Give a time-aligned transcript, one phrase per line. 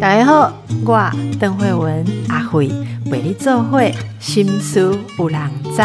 [0.00, 0.52] 大家好，
[0.84, 2.68] 我邓慧文阿慧
[3.10, 5.82] 为你做会心思有人知。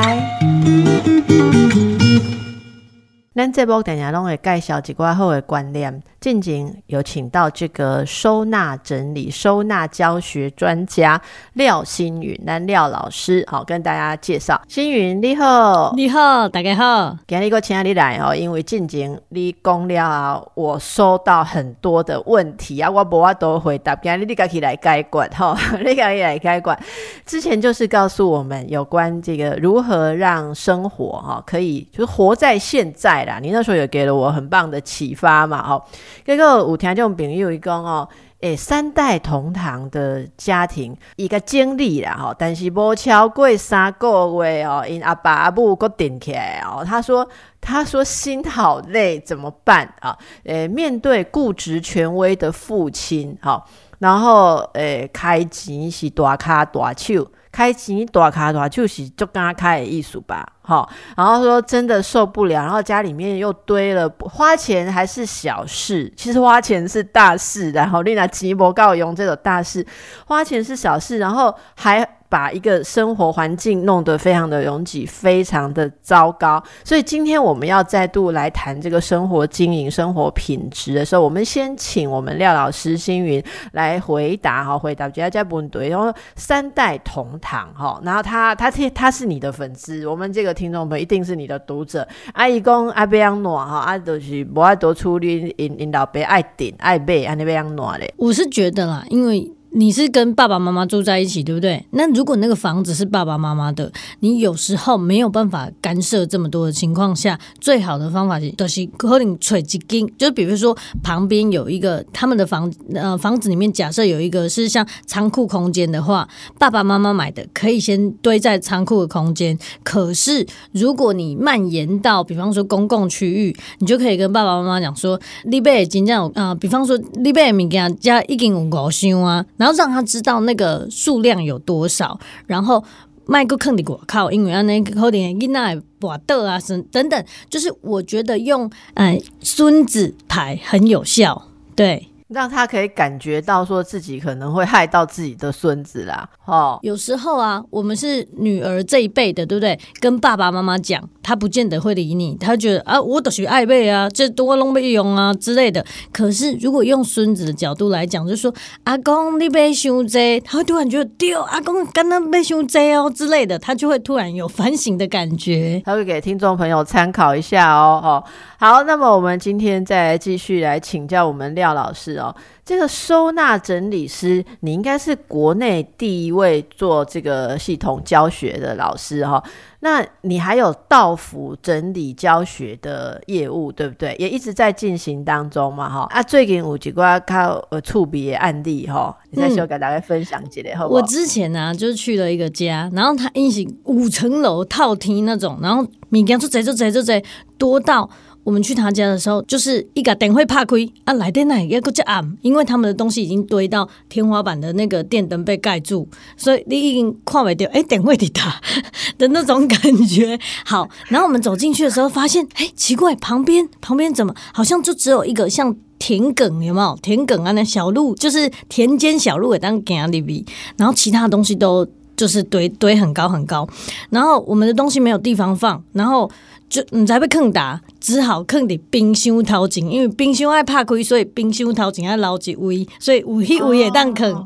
[3.33, 6.03] 咱这部电影拢会介绍一寡好的观念。
[6.21, 11.21] 近景有请到这个收纳整理、收纳教学专家
[11.53, 14.61] 廖星云，那廖老师好跟大家介绍。
[14.67, 17.15] 星云你好，你好，大家好。
[17.25, 23.95] 今日个请你来哦，因为近景你讲了，我收到很多的问题啊，我无法都回答。
[23.95, 26.79] 今日你家己来解决哈， 你家己来解决。
[27.25, 33.39] 之前就是告诉我们有关这个如何让生活哈可以就是活在现在啦。
[33.41, 35.81] 你那时候也给了我很棒的启发嘛，哈。
[36.25, 38.07] 结果有听种朋友伊讲哦，
[38.41, 47.27] 诶，三代同堂的家庭一个经历啦，吼，但是无超过三个月哦，因阿爸阿母个顶起来哦，他说
[47.59, 50.17] 他说心好累，怎么办啊？
[50.43, 53.63] 诶，面对固执权威的父亲，哈，
[53.99, 57.27] 然后诶，开钱是大卡大手。
[57.59, 69.85] 开钱大卡大就是就跟他开的艺术吧，好，然后说真的受不了，然后家里面又堆了，花钱还是小事，其实花钱是大事，然后另拿吉伯告用这种大事，
[70.25, 72.07] 花钱是小事，然后还。
[72.29, 76.63] 把一个生活环境弄得非常的拥挤，非常的糟糕。
[76.83, 85.09] 所以今天我们要再度来谈这个生活经营、生活品质的时候，我们先请我们廖老师星云来回答哈，回答。
[85.09, 92.07] 家家不对，然后三代同堂哈，然后他他他他是你的粉丝，我们这个听众朋友一定是你的读者。
[92.33, 98.13] 阿姨公阿贝样暖哈，阿都是不爱多处理，引引导别爱顶爱背，阿那边样暖嘞。
[98.17, 99.51] 我是觉得啦，因为。
[99.71, 101.85] 你是跟爸爸妈妈住在一起，对不对？
[101.91, 119.57] 那如果那个房子是爸爸妈妈的，你有时候没有办法干涉这么多的情况下，最好的方法是，就是可能吹几根，就比如说旁边有一个他们的房，呃，房子里面假设有一个是像仓库空间的话，爸爸妈妈买的可以先堆在仓库的空间。
[119.83, 129.45] 可是如果你蔓延到，比方说公共区域，你就可以跟爸爸妈妈讲说，你贝金这样啊，比方说你贝物件加已经有五箱啊。
[129.59, 132.83] 然后让他知道那个数量有多少，然后
[133.25, 142.08] 卖个坑的果靠，因为啊那个后点囡仔把豆啊等等等，就是我觉得用哎孙子牌很有效，对。
[142.29, 149.77] 让他可以感觉到说自己可能会害到自己的孙子啦，哦，有时候啊，我们是女儿这一辈的，对不对？
[149.99, 155.83] 跟爸爸妈妈讲，他不见得会理你，他觉得啊，我都是爱背啊，这多弄没用啊之类的。
[156.13, 158.53] 可是如果用孙子的角度来讲，就说
[158.83, 168.23] 阿公你背胸贼，他会突然觉得丢阿公刚刚背胸贼哦之类的，他就会突然有反省的感觉，他会给听众朋友参考一下哦，哦。
[168.59, 172.35] 好，那么我们今天再来继续来请教我们廖老师哦。
[172.65, 179.43] 这个收纳整理师，你应该是国内第一位做这个系统教学的老师哈。
[179.81, 184.15] 那你还有道服整理教学的业务，对不对？
[184.19, 186.01] 也一直在进行当中嘛哈。
[186.11, 190.99] 啊，最近有几个靠呃触笔的案例哈，你再需要跟大家分享几类好不好？
[190.99, 197.23] 我之前呢，就是去了一个家，然后他一行五层楼套厅那种，然后米件就贼就贼就贼
[197.57, 198.07] 多到。
[198.49, 208.59] 我们去他家的时候，就是一个电会怕亏啊，来电奶要个叫暗，因为他们的东西已经堆到天花板的那个电灯被盖住，所以你已经看不掉，哎，电会滴答
[209.19, 210.39] 的那种感觉。
[210.65, 217.51] 好，然后我们走进去的时候，发现，哎，奇怪，旁边旁边怎么好像就只有一个像田埂，有没有田埂啊？
[217.51, 220.43] 那小路就是田间小路，也当行里边，
[220.75, 223.69] 然后其他的东西都就是堆堆很高很高，
[224.09, 226.27] 然后我们的东西没有地方放，然后。
[226.69, 234.45] 就唔知被坑打，只好坑伫冰箱头前，因为冰箱爱拍开，所以冰箱头前爱捞一位，所以有一位也当坑。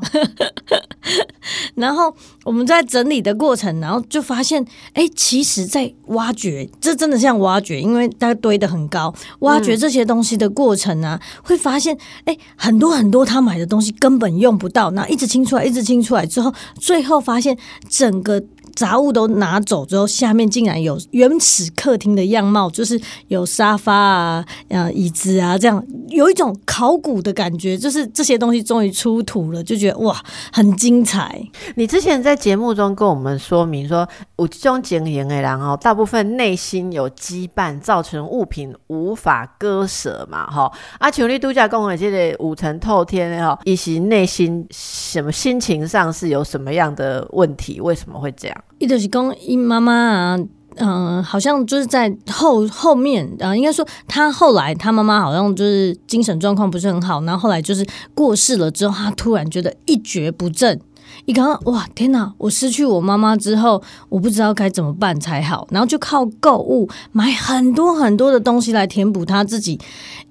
[1.74, 2.14] 然后
[2.44, 4.64] 我们在整理的过程，然后就发现，
[4.94, 17.58] 哎，其实，在挖掘，这真的像挖掘，因为它堆的很高，挖掘这些东西的过程啊，会发现，哎，很多很多他买的东西根本用不到，那一直清出来，一直清出来之后，最后发现
[17.90, 18.42] 整个。
[18.74, 27.76] 杂物都拿走之后，下面竟然有原始客厅的样貌，就是有沙发啊、呃椅子啊，这样有一种考古的感觉。
[27.76, 30.16] 就是这些东西终于出土了，就觉得哇，
[30.52, 31.40] 很精彩。
[31.76, 40.70] 你之前在节目中跟我们说明说，五种经营的人哦，大部分内心有羁绊，造成物品无法割舍嘛，哈。
[40.98, 47.80] 啊，琼丽度假公园这个五层透天哈，以及内心什么心情上是有什么样的问题？
[47.80, 48.63] 为什么会这样？
[48.78, 50.38] 伊就是讲，伊妈妈啊，
[50.76, 60.80] 嗯、好像就是在后后面，呃，应该说他后来他妈妈好像就是精神状况不是很好，然后后来就是过世了之后，他突然觉得一蹶不振。
[61.26, 62.34] 一刚哇天哪！
[62.38, 69.78] 我失去我妈妈之后，我不知道该怎么办才好，然后就靠购物买很多很多的东西来填补他自己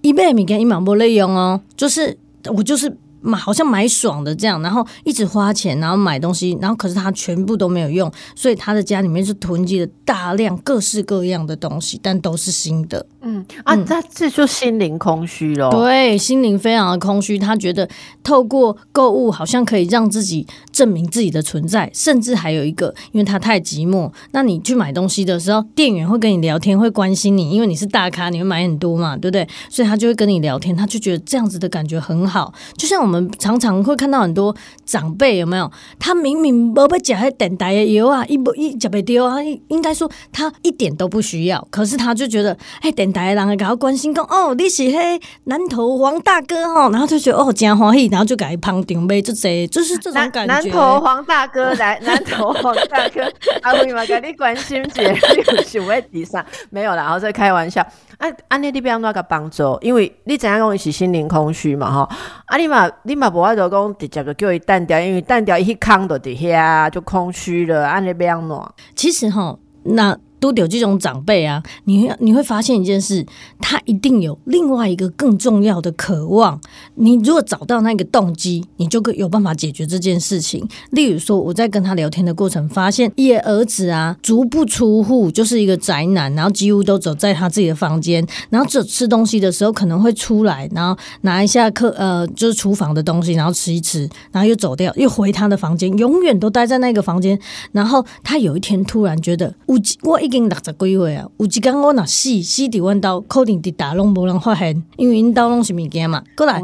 [0.01, 2.15] 一倍米跟一毛不内用哦，就是
[2.53, 13.06] 我就是买好像买爽的这样，然后一直花钱，然后买东西，然后可是他全部都没有用，所以他的家里面是囤积了大量各式各样的东西，但都是新的。
[13.22, 15.72] 嗯啊，那这就心灵空虚咯。
[15.72, 17.40] 对，心灵非常的空虚。
[17.40, 17.88] 他觉得
[18.22, 24.12] 透过购物好像可以让自己证明自己的存在，甚至还有一个，因为他太寂寞。
[24.31, 29.48] 那你去买东西的时候，店员会跟你聊天，会关心你，因为你是大咖，你会买很多嘛，对不对？
[29.70, 32.54] 所以他就会跟你聊天，他就觉得这样子的感觉很好。
[32.75, 34.56] 就像我们们常常会看到很多
[34.86, 35.71] 长辈有没有？
[36.00, 39.36] 他明明不被夹在等待的油啊，一不一夹被丢啊，
[39.68, 50.54] 应该说他一点都不需要，可是他就觉得，哎，等待的人会给他关心，讲哦，你是嘿南头黄大哥哦，然后就觉得哦，真欢喜，然后就给他捧场呗，就这，就是这种感觉。
[50.54, 53.21] 南头黄大哥来，南头黄大哥，
[53.62, 57.86] 阿辉嘛，给你关心姐，你有想在地上没有啦，然后在开玩笑。
[58.24, 62.10] 啊，安尼你不要那个帮助，因为你怎样讲伊是心灵空虚嘛吼。
[62.46, 68.58] 啊，你嘛你嘛无法度讲直接就叫伊淡掉，因为淡掉一空就伫遐就空虚了，安尼要安怎？
[68.96, 73.25] 其实吼，那都有这种长辈啊，你你会发现一件事，
[73.62, 76.60] 他一定有另外一个更重要的渴望。
[76.95, 80.68] 你如果找到那个动机，你就有办法解决这件事情。
[80.92, 97.39] 例如说，我在跟他聊天的过程，发现叶儿子啊，足不出户，就是一个宅男，然后几乎都走在他自己的房间，然后只吃东西的时候可能会出来，然后拿一下客呃就是厨房的东西，然后吃一吃，然后又走掉，又回他的房间，永远都待在那个房间。
[97.72, 106.24] 然后他有一天突然觉得，我我一经六十几岁啊，有一天我若死死伫阮兜，可能伫大拢无人发现，因为因兜拢是物件嘛。
[106.35, 106.59] 过来？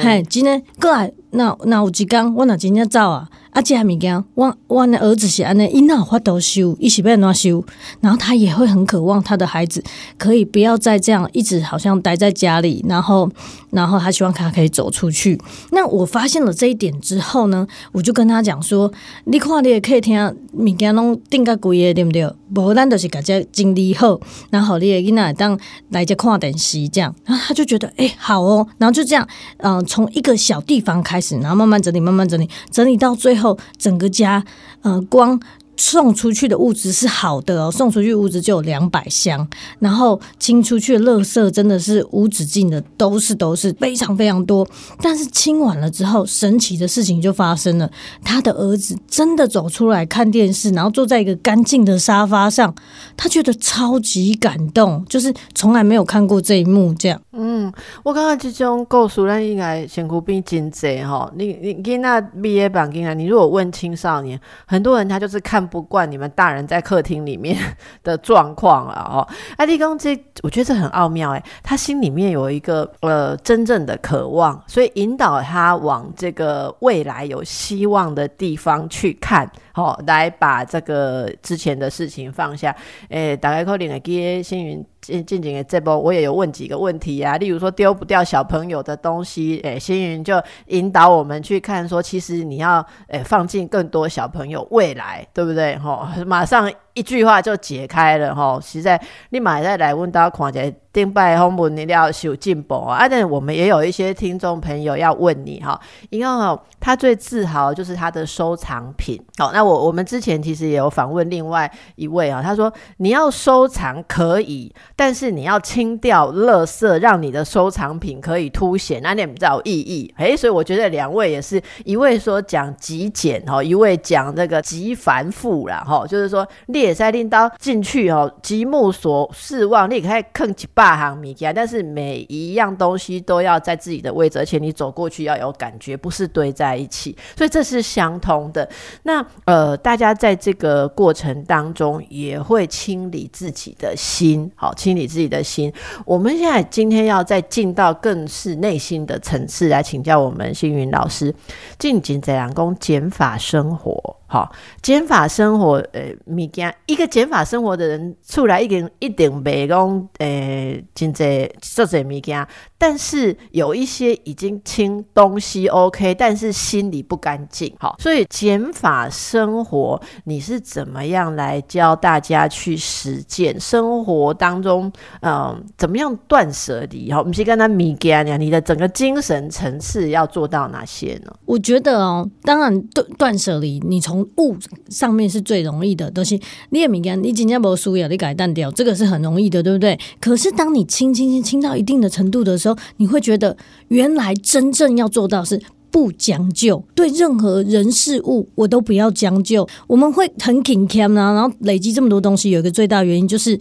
[0.00, 7.62] 嘿，真诶，过来，那那有一天我若真正走啊，啊，这物件，我我的儿子是安尼，伊哪有法度修，伊是要安怎收？
[8.00, 9.84] 然后他也会很渴望他的孩子
[10.16, 13.30] 可以不要再这样一直好像待在家里，然后
[13.70, 15.38] 然后他希望他可以走出去。
[15.70, 18.90] 那我发现了这一点之后呢，我就跟他讲说，
[19.24, 22.26] 你看你也可以听物件拢定较贵的，对不对？
[22.54, 24.18] 无咱就是甲这整理好，
[24.50, 25.58] 然后你的囡仔当
[25.90, 29.26] 来这看电视这样，然后他就觉得哎、好哦，然后就这样，
[29.58, 34.44] 嗯、从一个小地方开始，然后慢慢整理，慢慢整理，整理到最后后整个家，
[34.82, 35.38] 呃，光。
[35.76, 39.46] 送出去的物资是好的哦，送出去物资就有两百箱，
[39.78, 44.66] 然后清出去的垃圾真的是无止境的，都是都是非常非常多。
[45.00, 47.90] 但是清完了之后，神奇的事情就发生了，
[48.22, 52.74] 他的儿子真的走出来看电视，然后坐在一个干净的沙发上，
[53.16, 57.20] 他觉得超级感动，就是从来没有看过这一幕这样。
[57.32, 57.72] 嗯，
[58.02, 61.30] 我刚刚这种告诉咱应该身躯边真济哈。
[61.34, 67.56] 你你囡仔毕业版囡仔，你如果问青少年，很多人他就是看不惯你们大人在客厅里面
[68.02, 69.26] 的状况了哦。
[69.56, 82.74] 阿弟公这，我觉得这很奥妙诶，他心里面有一个呃真正的渴望，所以引导他往这个未来有希望的地方去看，好、来把这个之前的事情放下。
[83.08, 95.76] 诶，大概可能会记得星云近近几个这波，我也有问几个问题啊，例如说丢不掉小朋友的东西，诶，星云就引导我们去看说，其实你要诶放进更多小朋友未来，对不对？
[95.78, 105.80] 吼，马上一句话就解开了吼，实在立马再来问到看一下顶拜访问你了是有进步啊，啊，但我们也有一些听众朋友要问你哈，
[106.10, 109.18] 因为哦，他最自豪就是他的收藏品。
[109.38, 120.12] 好，那我我们之前其实也有访问另外一位啊，他说你要收藏可以，但是你要清掉垃圾，让你的收藏品可以凸显，那你比较有意义。
[120.18, 126.46] 诶，所以我觉得两位也是一位说讲极简哈，一位讲那个极繁复啦哈，就是说
[126.82, 138.68] 也在拎刀进去哦，极目所视望，你也可以坑几百行米家，但是每一样东西都要在自己的位置，而且你走过去要有感觉，不是堆在一起，所以这是相通的。
[139.04, 145.72] 那呃，大家在这个过程当中也会清理自己的心，好，清理自己的心。
[146.04, 151.34] 我们现在今天要再进到更是内心的层次来请教我们星云老师，
[151.78, 162.48] 进行这样工减法生活，好，减法生活，诶，物件一个减法生活的人出来一定一定袂讲，诶，真济做侪物件。
[162.82, 167.72] 但是有一些已经清东西 OK，但是心里不干净。
[167.78, 173.60] 好，所以减法生活，你是怎么样来教大家去实践？
[173.60, 177.12] 生活当中，嗯，怎么样断舍离？
[177.12, 181.32] 好，我们先跟他米干呀，你的整个精神层次要做到哪些呢？
[181.44, 184.56] 我觉得哦，当然断断舍离，你从物
[184.88, 186.42] 上面是最容易的东西。
[186.70, 189.96] 你也米干，你今天不输呀，你改淡掉，这个是很容易的，对不对？
[190.20, 193.56] 可是当你清清清清到一定的程度的时候，你会觉得
[193.88, 195.60] 原来真正要做到是
[195.90, 199.68] 不将就，对任何人事物我都不要将就。
[199.86, 203.58] 我们会很紧张啊，然后累积这么多东西，有一个最大原因就是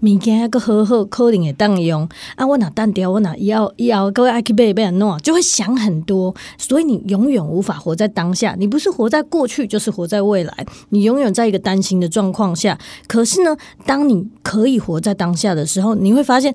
[0.00, 8.56] 物件那个好好可能会当用啊，我哪单掉，我哪要要各位爱去背背弄，就会想很多，所以你永远无法活在当下。
[8.58, 12.78] 你不是活在过去，就是活在未来，你永远在一个担心的状况下。
[13.06, 16.54] 可是呢，当你可以活在当下的时候，你会发现。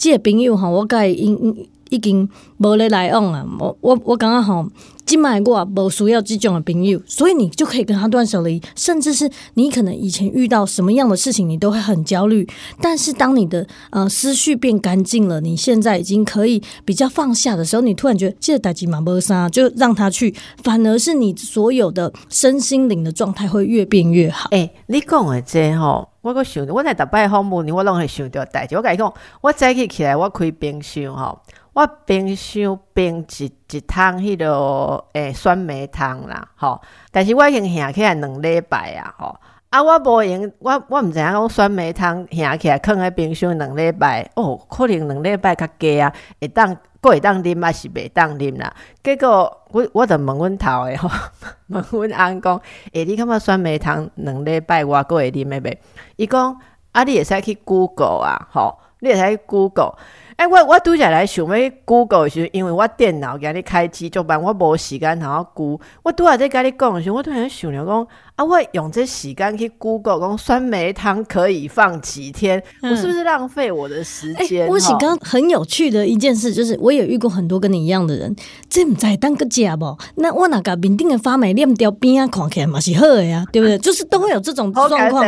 [0.00, 2.28] 即个朋友吼，我甲伊因已经
[2.58, 3.46] 无咧来往啊。
[3.58, 4.66] 我我我感觉吼，
[5.04, 8.62] 今麦我无需要这种的朋友，所以你就可以跟他断舍离。
[8.74, 12.48] 甚至是你可能以前遇到什么样的事情，你都会很焦虑。
[12.80, 24.48] 但是当你的呃思绪变干净了，你现在已经可以比较放下的时候，你突然觉得这个代志嘛无啥，就让他去，反而是你所有的身心灵的状态会越变越好。
[24.52, 28.76] 诶、你讲的这吼，我个想，我在逐摆访问你，我拢会想到代志。
[28.76, 31.38] 我甲你讲，我早起起来，我开冰箱吼，
[31.80, 36.78] 我冰箱冰一一桶迄落诶酸梅汤啦，吼。
[37.10, 39.34] 但是我已经下起来两礼拜啊，吼。
[39.70, 48.70] 啊，我无用，我我毋知影讲酸梅汤下起来放喺冰箱两礼拜，哦，可能两礼拜较加啊，会当过会当啉，还是袂当啉啦。
[49.02, 51.08] 结果我我著问阮头诶吼，
[51.68, 52.60] 问阮翁讲，
[52.92, 55.78] 诶、你感觉酸梅汤两礼拜我过会啉诶袂？
[56.16, 56.60] 伊讲
[56.92, 59.94] 啊，你会使去 Google 啊，吼，你会使去 Google。
[60.40, 65.86] 哎、我我拄则来想要 Google 的时候，因为我电脑今日开机做班，我无时间通好 Google。
[66.02, 68.06] 我拄仔在甲你讲的时候，我突然想着讲，
[68.36, 74.66] 啊，我用这时间去 Google 讲酸梅汤可以放几天，我是不是浪费我的时哎、间？
[74.66, 78.34] 吼我是刚很有趣的一件事，就是我也遇过很多跟你一样的人，
[78.70, 79.94] 这唔在当个假不？
[80.14, 83.76] 那我那个面顶的发霉念掉边啊，看起来嘛是好的呀，对不对？
[83.76, 85.22] 就是都会有这种状况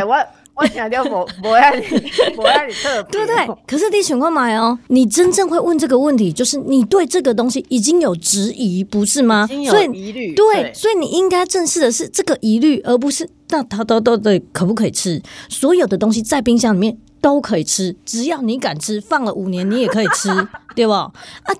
[0.54, 1.82] 我强调无无让你
[2.36, 3.56] 无让你特别，对不 对？
[3.66, 9.46] 可是你想看买哦，你真正会问这个问题，就是你对这个东西已经有质疑，不是吗？
[9.46, 15.20] 所以疑虑，对，所以你应该正视的是这个疑虑，而不是那它都都对可不可以吃？
[15.48, 20.28] 所有的东西在冰箱里面都可以吃，只要你敢吃，放了五年你也可以吃，
[20.76, 20.92] 对不？
[20.92, 21.12] 啊，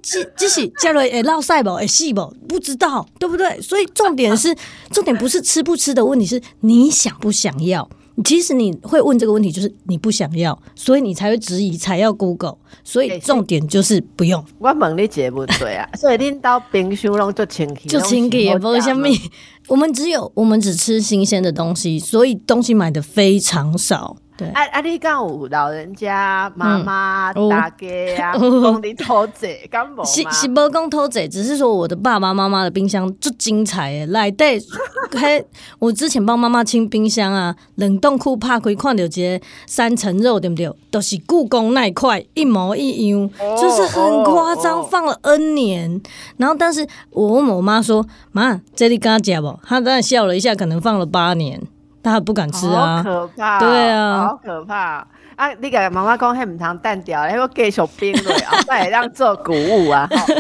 [0.03, 1.75] 这这是加了会落晒不？
[1.75, 2.33] 会细不？
[2.47, 3.59] 不知道，对不对？
[3.63, 4.55] 所以重点是，
[4.91, 7.89] 重点不是吃不吃的问题，是你想不想要。
[8.25, 12.57] 其实你会问这个问题，就是你不想要，所以你才会质疑，才要 Google。
[12.85, 19.17] 所以欸重点就是不用，我问你这个问题啊， 所以恁到冰箱拢做清气，就清气也不会像米。
[19.69, 24.17] 我们只有我们只吃新鲜的东西，所以东西买的非常少。
[24.37, 24.81] 对，啊啊！
[24.81, 30.31] 你讲有老人家、妈妈、嗯大家啊，哦讲你偷者，敢无是吗？
[30.31, 34.59] 是无讲偷贼，只是说我的爸爸妈妈的冰箱就精彩诶，来对，
[35.13, 35.45] 嘿，
[35.79, 40.71] 我之前帮妈妈清冰箱啊，冷冻库拍开看到一个三层肉，对不对？
[40.91, 46.01] 都、是故宫那一块一模一样，哦就是很夸张，哦放了 N 年。
[46.39, 51.61] 然后，但是我问我妈说：“妈，这里跟他讲不？”她当然笑了一下，可能放了八年，
[52.03, 53.03] 她不敢吃啊好啊。
[53.03, 53.61] 可怕哦！
[53.61, 55.07] 对啊好可怕
[55.37, 55.53] 啊！
[55.61, 60.09] 你给妈妈讲，迄唔通淡掉，迄个继续冰落，后摆会当做谷物啊！
[60.11, 60.35] 吼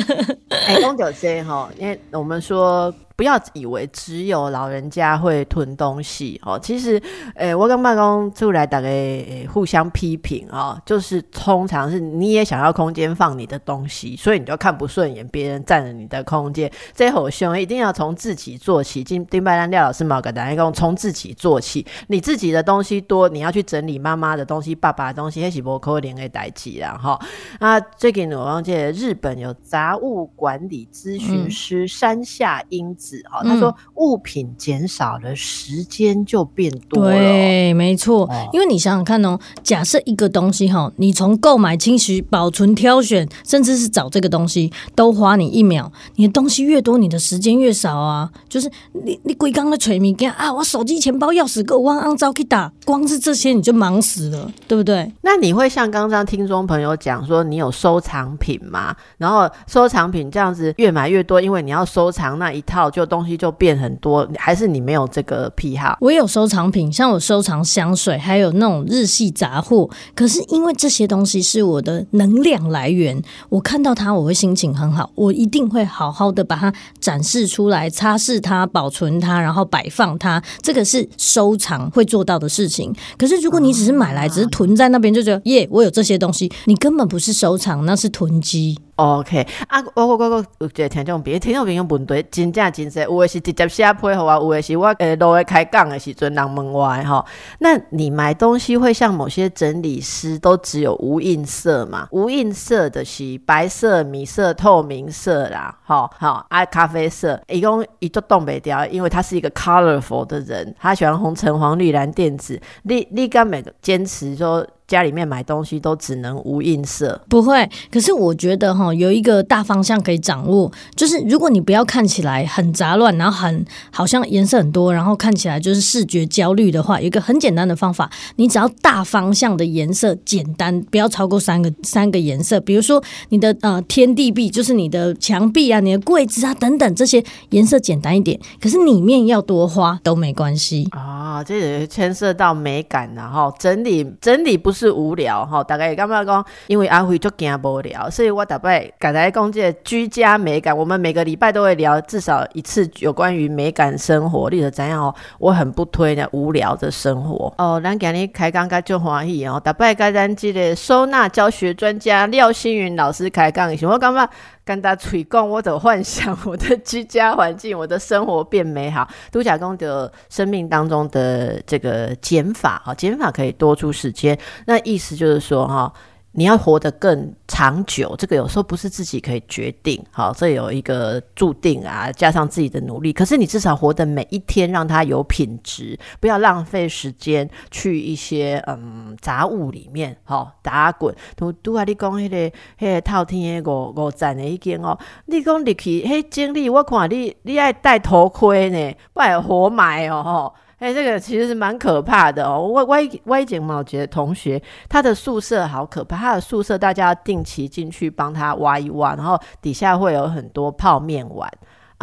[0.66, 2.92] 哎，讲到这吼，因为我们说。
[3.16, 7.00] 不要以为只有老人家会囤东西哦，其实，
[7.35, 16.71] 诶、我跟办公出来大概、呃互相批评哦，就是通常是你也想要空间放你的东西，所以你就看不顺眼别人占了你的空间。
[16.95, 19.04] 这好凶，一定要从自己做起。
[19.04, 27.19] 金丁拜兰廖老师毛个大家讲，从自己做起，你自己的东西多，你要去整理妈妈的东西、爸爸的东西，那是不可能的代志啦哈。
[27.59, 37.11] 啊，最近我忘记了日本有杂物管理咨询师山下英子哈、他说物品减少了，时间就变多了。
[37.11, 48.30] 对，没错哦，因为你想想看哦，假设一个东西哈，你从购买、清洗、保存、挑选，甚至是找这个东西，都花你一秒，你的东西越多，你的时间越少啊。
[48.49, 48.71] 就是
[49.04, 55.12] 你你规刚的锤米干啊，我手机、钱包、钥匙够我按照去打，光是这些你就忙死了，对不对？
[55.23, 58.94] 那你会像刚刚听众朋友讲说，你有收藏品吗？
[59.18, 65.96] 然后收藏品这样子越买越多，因为你要收藏那一套就东西就变很多，还是你没有这个癖好？
[66.00, 69.88] 我有收藏品，像我收藏香水，还有那种日系杂货。
[70.14, 80.42] 可是因为这些东西是我的能量来源，我看到它我会心情很好，我一定会好好的把它展示出来，擦拭它，保存它，然后摆放它。
[80.61, 82.94] 这个是收藏会做到的事情。
[83.16, 88.78] 可是如果你只是买来，只是囤在那边，就觉得耶，我有这些东西，你根本不是收藏，那是囤积。
[88.96, 97.25] OK，啊，我我我我有一个听众朋友，听众朋友问题真正真实，有的是直接写配合我，有的是我诶路诶开讲的时阵人问我吼。
[97.61, 102.06] 那你买东西会像某些整理师都只有无印色嘛？
[102.12, 112.61] 无印色的是白色、米色、透明色啦，吼好啊，咖啡色，一共一都动不掉，因为他是一个 colorful 的人，他喜欢红橙黄绿蓝靛紫。
[112.82, 114.66] 你你敢每个坚持说？
[114.92, 117.66] 家里面买东西都只能无印色，不会。
[117.90, 132.61] 可是我觉得哈，有一个大方向可以掌握，就是如果你不要看起来很杂乱，然后很好像颜色很多，然后看起来就是视觉焦虑的话，有一个很简单的方法，你只要大方向的颜色简单，不要超过三个三个颜色。
[132.61, 141.42] 比如说你的呃天地壁，就是你的墙壁啊、你的柜子啊等等这些颜色简单一点，可是里面要多花都没关系啊。
[141.42, 144.81] 这也牵涉到美感，然后整理整理不是。
[144.82, 157.80] 是无聊吼，大概刚刚讲，因为阿辉就惊无聊，所以我大概刚才讲这居家美感，我们每个礼拜都会聊至少一次有关于美感生活，例如怎样哦，我很不推的无聊的生活哦。
[157.82, 164.28] 咱今日开讲该就欢喜哦，大概跟咱这个收纳教学专家廖星云老师开讲一下，我感觉。
[164.64, 169.09] 跟大家吹讲，我的幻想，我的居家环境，我的生活变美好。
[169.31, 174.38] 杜甲公的生命当中的这个减法，哈，减法可以多出时间。
[174.66, 175.92] 那意思就是说，哈。
[176.34, 183.12] 你要活得更长久，这个有时候不是自己可以决定，好，这有一个注定啊，加上自己的努力。
[183.12, 191.14] 可是你至少活得每一天，让它有品质，不要浪费时间去一些嗯杂物里面，好打滚。
[191.36, 192.36] 都都啊，你讲迄个
[192.78, 200.54] 迄个透天的五五站的一间哦，你讲入去迄经历，我看你你爱戴头盔呢，不然活埋哦吼。
[200.82, 202.66] 哎，这个其实是蛮可怕的哦。
[202.72, 206.16] 歪歪歪睫毛节的同学，他的宿舍好可怕。
[206.16, 211.48] 他的宿舍大家要定期进去帮他挖一挖，然后底下会有很多泡面碗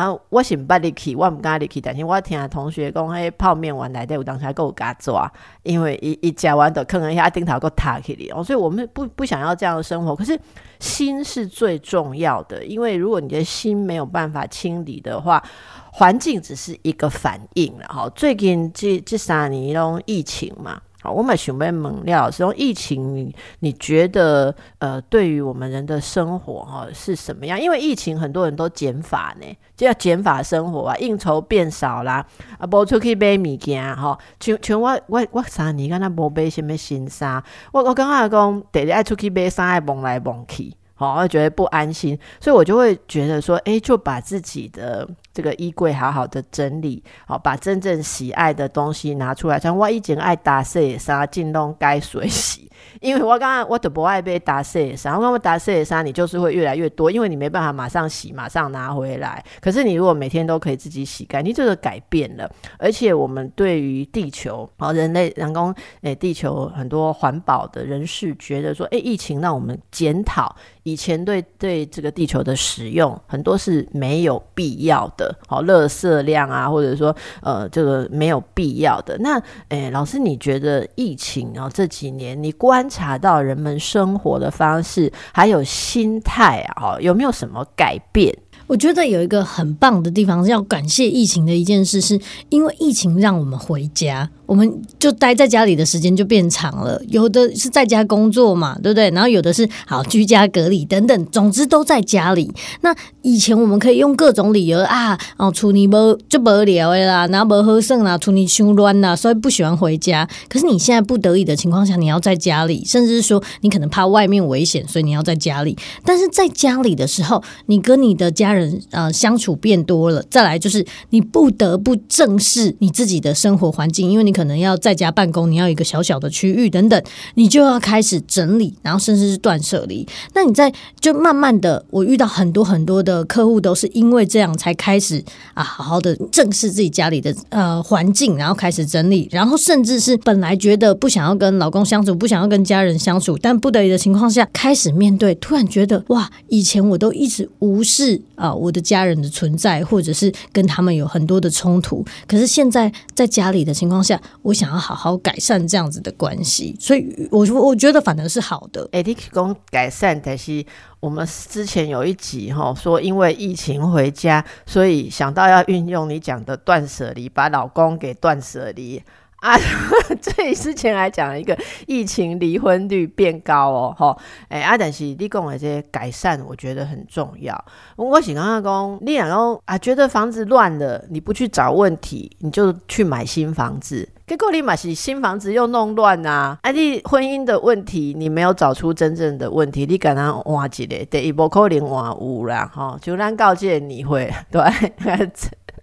[0.04, 0.18] 啊。
[0.30, 5.32] 我是不入去，我毋敢入去，但是我听同学讲，迄泡面碗内底有当时够加抓，
[5.64, 8.44] 因为一一食完就可能一下顶头够塌起嚟哦。
[8.44, 10.16] 所以我们不不想要这样的生活。
[10.16, 10.40] 可是
[10.80, 15.44] 心是最重要的，因为如果你的心没有办法清理的话。
[15.92, 18.08] 环境只是一个反应了哈。
[18.16, 27.58] 最近这这三年拢疫情嘛，好，我们想问孟廖，这种疫情，你你觉得呃，对于我们人的生活哈是什么样？
[27.58, 32.26] 因为疫情很多人都减法呢，就要减法生活啊，应酬变少啦，
[32.58, 34.18] 啊，无出去买物件哈。
[34.42, 40.74] 像像我我我三年敢若无买什么新衫，我我刚刚讲，第日爱出去买衫爱蒙来蒙去。
[40.96, 49.60] 好，我觉得不安心，所以我就会觉得说，哎，就把自己的这个衣柜好好的整理，好，把真正喜爱的东西拿出来。
[49.60, 59.44] 像我以前爱打色衫，进弄该水洗， 因为我刚刚我都不爱被打色衫，我刚刚打色衫，你就是会越来越多，因为你没办法马上洗，马上拿回来。
[59.62, 70.56] 可是你如果每天都可以自己洗干净，这个改变了，而且我们对于地球，哦，人类人工，诶，地球很多环保的人士觉得说，哎，疫情让我们检讨。
[70.84, 79.18] 以前对对这个地球的使用很多是没有必要的，好，垃圾量啊，或者说呃这个没有必要的。
[79.20, 88.36] 那诶，老师，你觉得疫情啊这几年你观察到人们生活的方式还有心态啊，有没有什么改变？
[88.70, 94.30] 我觉得有一个很棒的地方，要感谢疫情的一件事，是因为疫情让我们回家。
[94.46, 99.10] 我们就待在家里的时间就变长了，有的是在家工作嘛，对不对？
[99.12, 102.52] 然后有的是好居家隔离等等，总之都在家里。
[102.82, 110.28] 那以前我们可以用各种理由啊，哦，处理无就无聊啦，然后无好胜啦，处理凶乱啦，所以不喜欢回家。
[110.48, 115.78] 可是你现在不得已的情况下，你要在家里，甚至是说你可能怕外面危险，所以你要在家里。
[116.04, 124.34] 但是在家里的时候，你跟你的家人人呃相处变多了，再来就是你不得不正视你自己的生活环境，因为你。
[124.40, 127.04] 可能要在家办公，你要一个小小的区域等等，
[127.36, 130.08] 你就要开始整理，然后甚至是断舍离。
[130.34, 135.22] 那你在就慢慢的，我遇到很多很多的客户，都是因为这样才开始
[135.56, 152.04] 啊，好好的正视自己家里的呃环境，然后开始整理，然后甚至是本来觉得不想要跟老公相处，不想要跟家人相处，但不得已的情况下开始面对，突然觉得哇，以前我都一直无视啊我的家人的存在，或者是跟他们有很多的冲突。
[152.28, 158.88] 可是现在在家里的情况下，我想要好好改善这样子的关系，所以我我觉得反而是好的。
[158.92, 160.66] 哎，你讲改善，但是
[161.00, 169.02] 我们之前有一集哈说，因为疫情回家，所以想到要运用你讲的断舍离，把老公给断舍离。
[169.42, 169.58] 啊，
[170.22, 174.18] 这之前还讲了一个疫情离婚率变高哦，吼，
[174.50, 177.66] 哎，啊，但是你讲的这些改善，我觉得很重要。
[177.96, 186.58] 我是刚刚讲，你两个啊，觉得房子乱了，你不去找问题，你就去买新房子，结果你买是新房子又弄乱啊！
[186.62, 194.62] 啊，你婚姻的问题，你没有找出真正的问题，你敢那换一个，第一波可能换有啦，吼，就咱告诫你会对。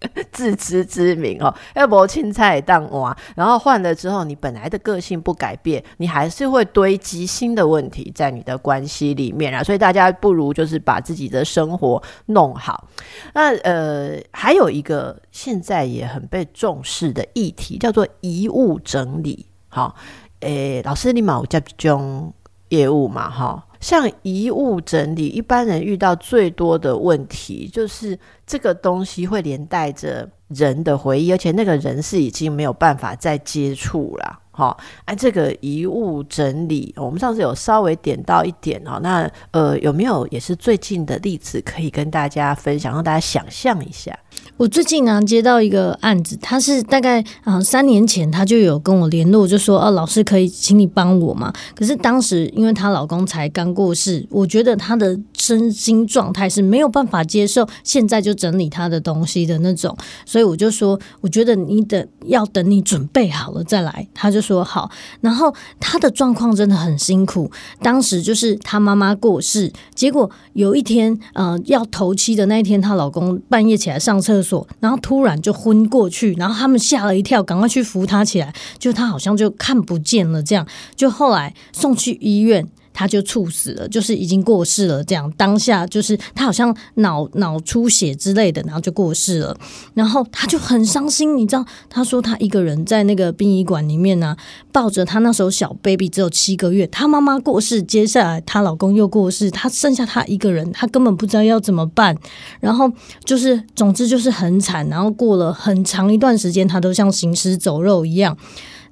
[0.30, 9.62] 自知之明哦，要不青菜当娃，然后换了之后，你本来的个性不改变，你还是会堆积新的问题在你的关系里面啊。
[9.62, 12.88] 所以大家不如就是把自己的生活弄好。
[13.32, 19.46] 那呃，还有一个现在也很被重视的议题，叫做遗物整理。
[19.68, 19.94] 好，
[20.40, 22.32] 诶，老师你嘛有这种
[22.68, 23.30] 业务嘛？
[23.30, 23.62] 哈。
[23.87, 34.40] 像遗物整理，一般人遇到最多的问题就是这个东西会连带着人的回忆，而且那个人是已经没有办法再接触了。
[34.51, 38.99] 好，哎，这个遗物整理，我们上次有稍微点到一点哦。
[39.01, 44.18] 那呃，有没有也是最近的例子可以跟大家分享，让大家想象一下？
[44.57, 51.53] 我最近呢接到一个案子，他是大概啊三年前他就有跟我联络，就说哦老师可以请你帮我嘛。
[51.75, 64.09] 可是当时因为她老公才刚过世，我觉得她的身心状态是没有办法接受现在就整理她的东西的那种，所以我就说我觉得你等要等你准备好了再来。
[64.14, 64.90] 他就说好，
[65.21, 67.51] 然后她的状况真的很辛苦，
[67.83, 74.45] 当时就是她妈妈过世，结果有一天呃要头七的那一天，她老公半夜起来上厕所
[74.80, 82.66] 然后突然就昏过去，然后他们吓了一跳，赶快去扶他起来，就他好像就看不见了，这样就后来送去医院。
[82.96, 85.04] 他就猝死了，就是已经过世了。
[85.04, 89.54] 这样当下就是他好像脑脑出血之类的，然后就过世了。
[89.92, 91.62] 然后他就很伤心，你知道？
[91.90, 94.35] 他说他一个人在那个殡仪馆里面呢，
[94.72, 102.16] 抱着他那时候小 baby 只有七个月，他妈妈过世，接下来她老公又过世，他剩下他一个人，他根本不知道要怎么办。
[102.61, 102.90] 然后
[103.24, 104.88] 就是总之就是很惨。
[104.88, 108.35] 然后过了很长一段时间，他都像行尸走肉一样。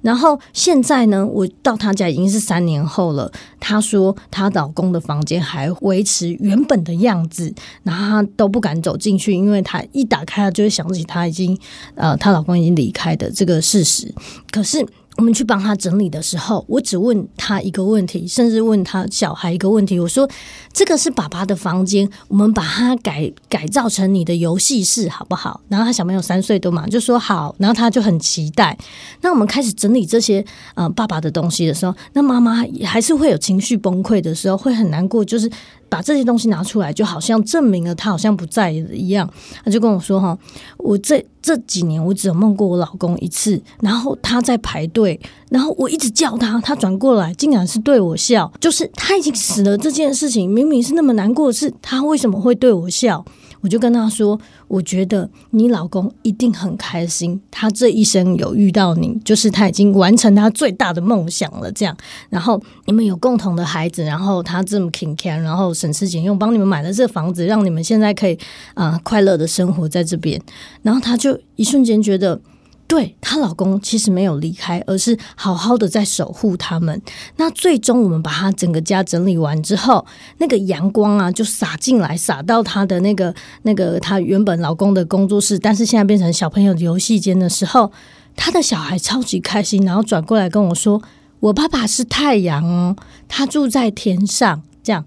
[0.05, 3.31] 然后现在呢，我到她家已经是三年后了。
[3.59, 11.57] 她说她老公的房间还维持原本的样子，然后她都不敢走进去，因为她一打开，就会想起她已经
[11.95, 14.13] 呃，她老公已经离开的这个事实。
[14.51, 14.85] 可是。
[15.17, 19.97] 我们去帮他整理的时候，我只问他一个问题，甚至问他小孩一个问题。
[19.99, 20.29] 我说
[20.73, 27.55] ：“这个是爸爸的房间，我们把它改改造成你的游戏室，好不好？”然后他小朋友三岁多嘛，就说好。
[27.57, 28.77] 然后他就很期待。
[29.21, 35.49] 那我们开始整理这些呃爸爸的东西的时候，那妈妈还是会有情绪崩溃的时候，会很难过，就是。
[35.89, 39.29] 把这些东西拿出来，就好像证明了他好像不在一样。
[39.63, 40.37] 他就跟我说：“哈，
[40.77, 45.19] 我这这几年我只有梦过我老公一次，然后他在排队，
[45.49, 53.23] 然后我一直叫他，他转过来竟然是对我笑，就是他已经死了这件事情，明明是那么难过的事，他为什么会对我笑？”
[53.65, 61.71] 我就跟他说：“我觉得你老公一定很开心，他这一生有遇到你，就是他已经完成他最大的梦想了。
[61.71, 61.97] 这样，
[62.29, 68.37] 然后你们有共同的孩子，然后他这么勤俭，然后省吃俭用帮你们买了这房子，让你们现在可以
[68.75, 70.39] 啊快乐的生活在这边。
[70.83, 72.39] 然后他就一瞬间觉得。”
[72.87, 77.01] 对她老公其实没有离开，而是好好的在守护他们。
[77.37, 80.05] 那最终我们把她整个家整理完之后，
[80.37, 87.91] 那个阳光啊就洒进来，洒到她的那个那个她原本老公的工作室，但是现在变成小朋友的游戏间的时候，
[88.35, 91.01] 她的小孩超级开心，然后转过来跟我说
[91.41, 92.95] ：“我爸爸是太阳哦，
[93.27, 95.03] 他住在天上。”这样，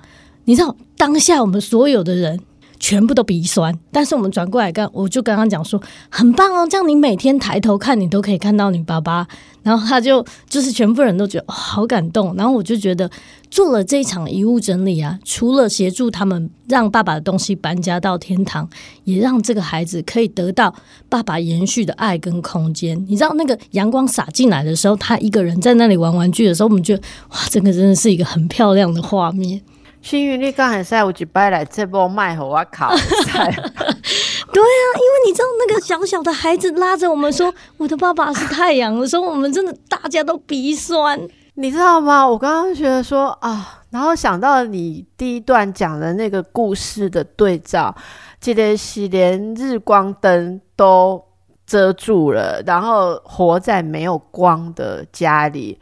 [0.47, 2.41] 你知道当下我们所有的人。
[2.79, 9.27] 全部都鼻酸，但是我们转过来看，我就跟他讲说，很棒哦，这样你每天抬头看，你都可以看到你爸爸。
[9.65, 12.35] 然后他就就是全部人都觉得好感动。
[12.37, 13.11] 然后我就觉得
[13.51, 18.67] 做了这一场遗物整理啊，除了协助他们让爸爸的东西搬家到天堂，
[19.05, 20.75] 也让这个孩子可以得到
[21.11, 23.05] 爸爸延续的爱跟空间。
[23.09, 29.61] 你知道那个阳光洒进来的时候，他一个人在那里玩玩具的时候，我们觉得哇，这个真的是一个很漂亮的画面。
[30.01, 41.21] 幸运你刚才赛有一摆来这波卖和我考赛，对啊，因为你知道那个小小的孩子拉着我们说我的爸爸是太阳的时候，我们真的大家都鼻酸，
[41.55, 42.27] 你知道吗？
[42.27, 47.95] 我刚刚觉得说啊，然后想到你第一段讲的那个故事的对照，
[48.41, 51.23] 记得是连日光灯都
[51.67, 55.79] 遮住了，然后活在没有光的家里。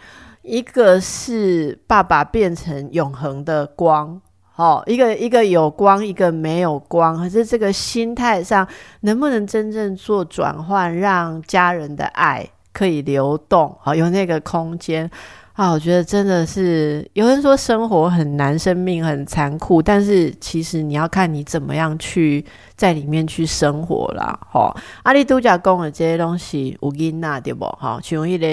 [0.46, 4.20] 一个是爸爸变成永恒的光，
[4.52, 7.16] 好，一个一个有光，一个没有光。
[7.16, 8.66] 可是这个心态上
[9.00, 15.10] 能不能真正做转换，让家人的爱可以流动，好，有那个空间。
[15.54, 24.38] 啊，我觉得真的是有人说生活很难，生命很残酷，但是其实你要看你怎么样去在里面去生活啦。
[24.52, 27.64] 吼，阿里度假讲的这些东西有囡仔对不？
[27.64, 28.46] 哈，像一个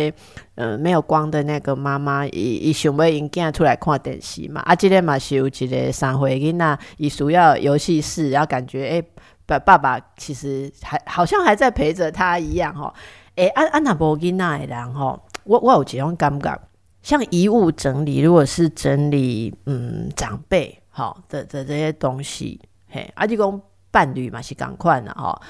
[0.56, 4.62] 嗯没有光的那个妈妈，伊伊想要引囝出来看电视嘛。
[4.62, 9.04] 啊，今天嘛是有一个三岁囡仔，伊需要游戏室，然后感觉诶，
[9.46, 12.94] 爸爸爸其实还好像还在陪着他一样哈。
[13.36, 16.62] 诶，安安那无囡仔的人吼，我我有这种感觉。
[17.02, 23.60] 像遗物整理，如果是整理嗯长辈好的的这些东西，嘿，阿弟公
[23.92, 25.42] 伴侣嘛是赶快的哈，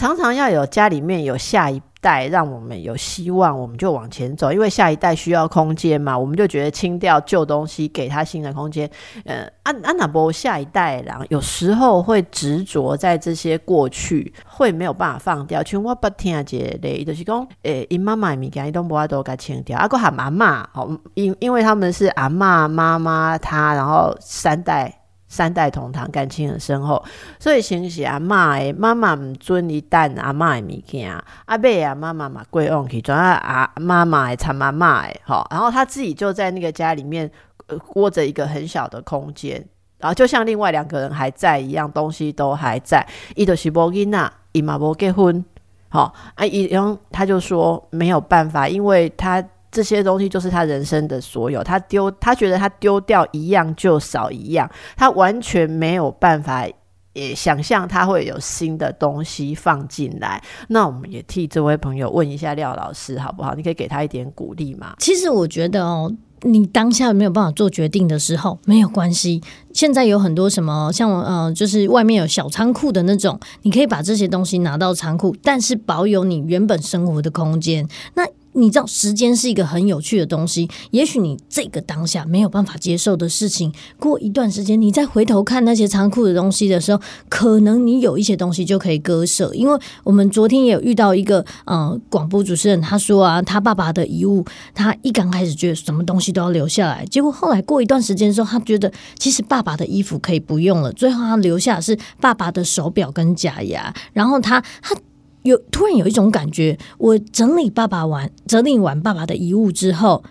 [0.00, 8.90] 常常要有家里面有下一代，让我们有希望，我们就往前走，因为下一代需要空间嘛，我们就觉得清掉旧东西，给他新的空间。
[9.26, 15.62] 嗯，安安娜波下一代然后有时候会执着在这些过去，会没有办法放掉。
[15.62, 24.99] 像我不听啊，这类就是讲，诶，因妈妈物件伊都无法都该清掉，阿哥喊阿妈，好，因因为他们是阿妈妈妈他，然后三代。
[25.30, 27.02] 三代同堂，感情很深厚，
[27.38, 31.16] 所以先是阿妈诶，妈妈唔准伊等阿妈诶物件，
[31.46, 37.30] 阿伯啊妈妈嘛贵往去，转阿阿妈妈诶参妈妈诶，好，然后他自己就在那个家里面
[37.68, 39.64] 呃过着一个很小的空间，
[39.98, 43.06] 然后就像另外两个人还在一样，东西都还在。
[43.36, 45.44] 伊都是无囡仔，伊嘛无结婚，
[45.90, 49.42] 好，啊伊然后他就说没有办法，因为他。
[49.70, 56.66] 这些东西就是他人生的所有，他丢，他觉得他丢掉一样就少一样，他完全没有办法
[57.12, 60.42] 也想象他会有新的东西放进来。
[60.68, 63.54] 那我们也替这位朋友问一下廖老师好不好？
[63.54, 64.94] 你可以给他一点鼓励吗？
[64.98, 66.14] 其实我觉得哦。
[66.44, 69.42] 你当下没有办法做决定的时候，没有关系。
[69.74, 77.86] 现在有很多什么，像呃，就是外面有小仓库的那种，你可以把这些东西拿到仓库，但是保有你原本生活的空间。
[78.14, 80.68] 那你知道，时间是一个很有趣的东西。
[80.90, 89.52] 也许你这个当下没有办法接受的事情，过一段时间，你再回头看那些仓库的东西的时候，可能你有一些东西就可以割舍。
[89.54, 104.96] 因为我们昨天也有遇到一个呃广播主持人，他说啊，他爸爸的遗物，他一刚开始觉得什么东西都要留下来，结果后来过一段时间之后，他觉得其实爸爸的衣服可以不用了，最后他留下是爸爸的手表跟假牙，然后他他。
[105.42, 110.22] 有突然有一种感觉，我整理爸爸完，整理完爸爸的遗物之后，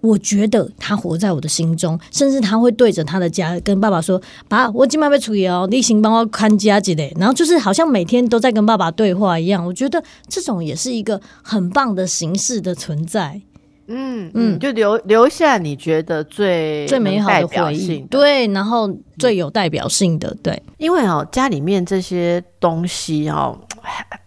[0.00, 9.64] 我觉得他活在我的心中，甚至他会对着他的家跟爸爸说：“爸，我今晚被处理哦，你行帮我看家之类。”然后就是好像每天都在跟爸爸对话一样。
[9.64, 13.40] 我觉得这种也是一个很棒的形式的存在。
[13.86, 23.58] 嗯嗯，就留留下你觉得最最美好的回忆，对，然后最有代表性的，对，因为哦，家里面这些东西哦。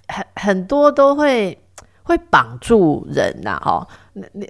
[0.07, 1.61] 很很多都会
[2.03, 3.85] 会绑住人呐，吼！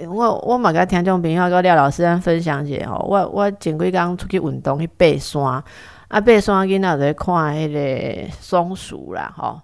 [0.08, 5.43] 我我嘛跟听众朋友跟廖老师分享一下吼，我我前几工出去运动去爬山，
[6.08, 9.60] 啊，爬山囡仔在看迄个松鼠啦，吼，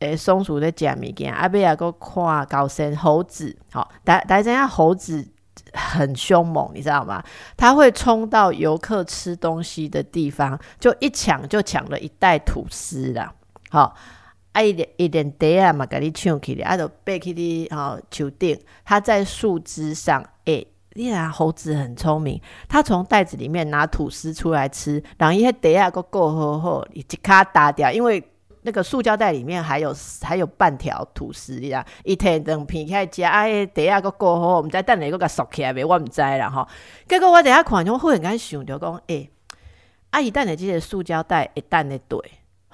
[0.00, 5.26] 诶，松鼠在食物件，啊，尾啊，搁看高山猴子，吼，大大家知猴子
[5.72, 7.24] 很凶猛，你知道吗？
[7.56, 13.32] 它会冲到游客吃东西的地方，就一抢就抢了一袋吐司啦，
[13.70, 13.96] 好。
[14.54, 28.22] 啊，一点一点袋啊嘛，甲你抢起来，啊，就背起你吼，树顶，它在树枝上，诶，你看猴子很聪明，它从袋子里面拿吐司出来吃，然后伊迄袋啊，够够好好，一卡打掉，因为
[28.62, 36.64] 那个塑胶袋里面还有还有半条吐司，呀一摕两片起来食，啊，迄袋啊，够够好，毋知等下个甲熟起来未，我毋知啦吼。
[37.08, 39.28] 结果我等下看，我忽然间想着讲，诶，
[40.10, 42.20] 阿姨等下即个塑胶袋会等咧对。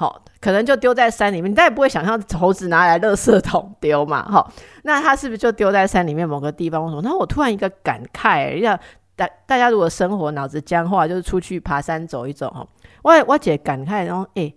[0.01, 4.23] 好，可能就丢在山里面，你再也不会想象猴子拿来垃圾桶丢嘛？
[4.33, 4.51] 好，
[4.85, 6.83] 那它是不是就丢在山里面某个地方？
[6.83, 8.75] 我说，那我突然一个感慨，要
[9.15, 12.67] 大大家如果生活脑子僵化，就是出去爬山走一走哈。
[13.03, 14.51] 我我姐感慨，然后哎，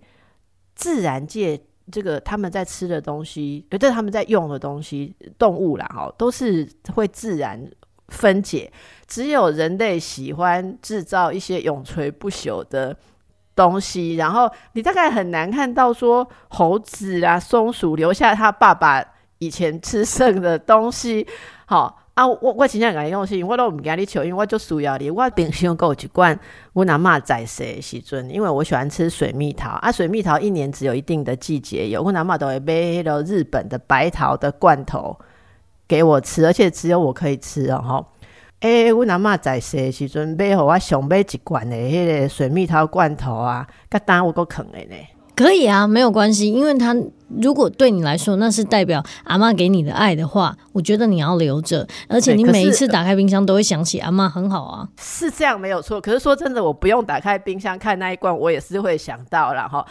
[0.74, 1.60] 自然界
[1.92, 7.62] 这个他们在吃的东西，这他们在用的东西，动物啦哈，都是会自然
[8.08, 8.72] 分解，
[9.06, 12.96] 只有人类喜欢制造一些永垂不朽的。
[13.54, 19.04] 东西，然后你大概很难看到说猴子啊、松鼠留下他爸爸
[19.38, 21.26] 以前吃剩的东西，
[21.66, 25.10] 好啊，我我真正甲你讲是，我都毋惊你笑，因为我就需要你。
[25.10, 26.38] 我平常有一罐，
[26.72, 35.18] 我阿嬷在世的时阵，因为我喜欢吃水蜜桃啊，水蜜桃一年只有一定的季节有，我阿嬷都会买迄个日本的白桃的罐头
[35.88, 38.06] 给我吃，而且只有我可以吃哦吼。
[38.64, 44.96] 诶、阮阿嬷在世的时阵，买互我上买一罐的迄个水蜜桃罐头啊，甲当我够啃的呢。
[45.36, 46.96] 可以啊，没有关系，因为他
[47.28, 54.88] 如果对你来说那是代表阿妈给你的爱的话，我觉得你要留着，而且你每一次打开冰箱都会想起阿妈，很好啊。
[54.98, 59.84] 是这样没有错，可是说真的，我不用打开冰箱看那一罐，我也是会想到啦哈。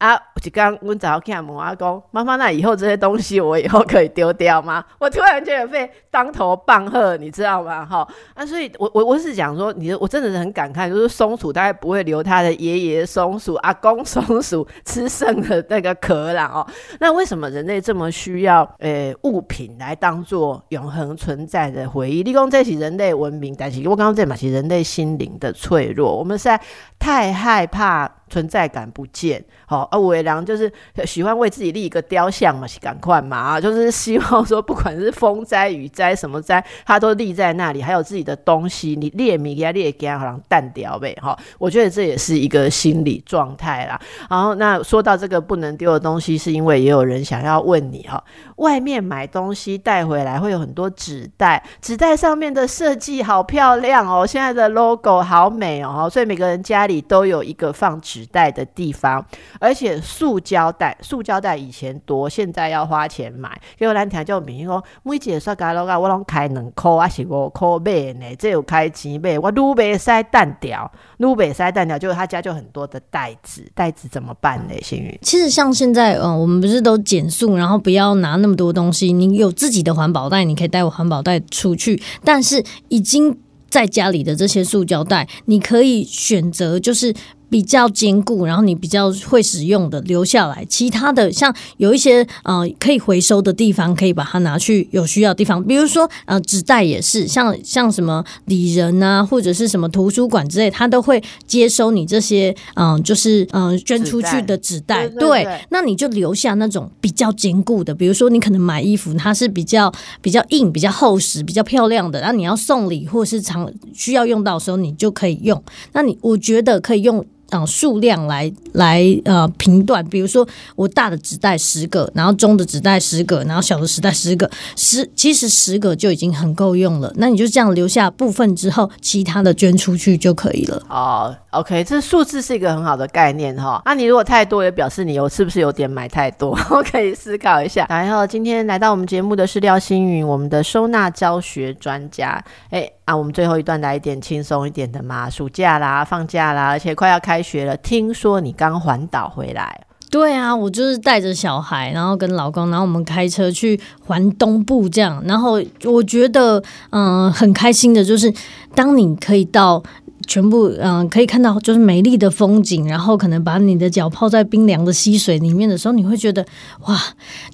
[0.00, 4.82] 啊，就刚阮早上看问我讲，妈妈，那以后这些东西我以后可以丢掉吗？
[4.98, 7.84] 我突然觉得被当头棒喝，你知道吗？
[7.84, 16.66] 哈，啊，所以我我我是讲说，你我真的是很感慨，就是松鼠大概不会留它的爷爷松鼠、阿公松鼠吃剩的那个壳啦哦。
[16.98, 22.22] 那为什么人类这么需要呃物品来当做永恒存在的回忆？
[22.22, 26.58] 立功这起人类文明，但是我刚刚在嘛是人类心灵的脆弱，我们实在
[26.98, 29.44] 太害怕存在感不见。
[29.66, 30.72] 好、啊，伟良就是
[31.04, 41.38] 喜欢为自己立一个雕像嘛，赶快嘛啊，就是希望说不管是风灾雨灾什么灾，它都立在那里，还有自己的东西，你列米给它列给它，好像淡掉呗哈。
[41.58, 44.00] 我觉得这也是一个心理状态啦。
[44.28, 48.22] 然后那说到这个不能丢的东西，是因为也有人想要问你哈，
[48.56, 59.24] 外面买东西带回来会有很多纸袋，纸袋上面的设计好漂亮哦，现在的 logo 好美哦，所以每个人家里都有一个放纸袋的地方，
[59.58, 63.58] 而且且塑胶袋，塑胶袋以前多，现在要花钱买。
[63.78, 68.36] 结果咱听叫明讲，每一个塑胶袋我拢开两箍，还是五箍买呢？
[68.38, 74.74] 这有开钱买，我愈袂使蛋掉，愈袂使蛋掉，结果他家就很多的袋子，袋子怎么办呢？
[74.82, 75.18] 幸运。
[75.22, 79.12] 其实像现在，嗯、我们不是都减速，然后不要拿那么多东西。
[79.12, 82.02] 你有自己的环保袋，你可以带我环保袋出去。
[82.22, 83.38] 但是已经
[83.70, 87.14] 在家里的这些塑胶袋，你可以选择就是。
[87.50, 115.60] 比较坚固，然后你比较会使用的留下来，其他的像有一些呃可以回收的地方，可以把它拿去有需要的地方，比如说呃纸袋也是，像像什么礼人啊，或者是什么图书馆之类，它都会接收你这些嗯、就是嗯、捐出去的纸袋，对对对那你就留下那种比较坚固的，比如说你可能买衣服，它是比较比较硬、比较厚实、比较漂亮的，然后你要送礼或是常需要用到的时候，你就可以用。
[115.92, 117.26] 那你我觉得可以用。
[117.50, 127.12] 嗯，数量来来呃评断，比如说我大的纸袋十个，然后中的纸袋十个，然后小的纸袋十个，十其实十个就已经很够用了。
[127.16, 130.82] 那你就这样留下部分之后，其他的捐出去就可以了。
[130.88, 133.82] 哦，OK，这数字是一个很好的概念哈。
[133.84, 136.58] 那你如果太多，也表示你有是不是有点买太多？
[136.70, 137.86] 我可以思考一下。
[137.88, 142.42] 然后今天来到我们节目的是廖星云，我们的收纳教学专家。
[142.70, 147.76] 哎那，我们最后一段来一点轻松一点的嘛，暑假啦，放假啦，而且快要开学了。
[147.78, 155.20] 听说你刚环岛回来，对啊，我就是带着小孩，然后跟老公，然后我们开车去环东部这样。
[155.26, 158.32] 然后我觉得，嗯、很开心的就是，
[158.76, 159.82] 当你可以到。
[160.26, 166.44] 全部嗯、可以看到就是美丽的风景，然后可能把你的脚泡在冰凉的溪水里面的时候，你会觉得
[166.86, 166.98] 哇，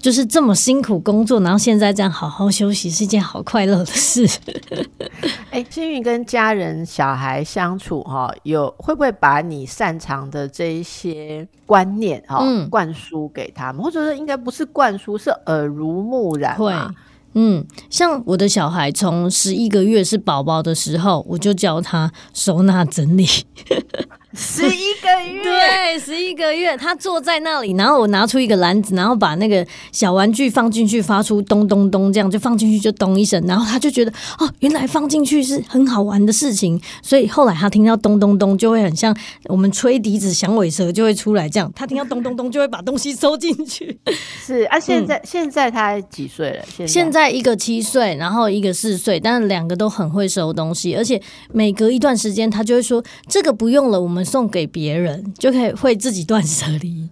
[0.00, 4.29] 就是这么辛苦工作，然后现在这样好好休息是一件好快乐的事。
[5.50, 16.92] 哎，幸运跟家人、小孩相处哈、有会不会把你擅长的这一些观念哈、嗯灌输给他们，或者说应该不是灌输，是耳濡目染会嘛？
[17.38, 23.27] 嗯，像我的小孩从十一个月是宝宝的时候，我就教他收纳整理。
[24.37, 43.99] 十一个月，对，十一个月，他坐在那里，然后我拿出一个篮子，然后把那个小玩具放进去，发出咚咚咚，这样就放进去就咚一声，然后他就觉得哦，原来放进去是很好玩的事情，所以后来他听到咚咚咚就会很像我们吹笛子响尾蛇就会出来这样，他听到咚咚咚就会把东西收进去。
[44.44, 46.64] 是啊，现在、现在他几岁了？
[46.77, 51.20] 现在现在一个七岁，然后一个四岁，但是两个都很会收东西，而且
[51.53, 57.08] 每隔一段时间他就会说这个不用了，我们送给别人，就可以会自己断舍离。